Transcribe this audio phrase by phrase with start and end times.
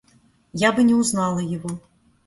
[0.63, 1.77] Я бы не узнала его.